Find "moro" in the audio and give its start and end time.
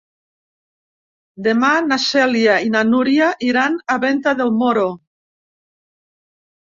4.63-4.87